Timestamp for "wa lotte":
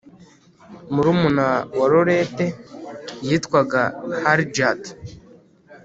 1.77-2.45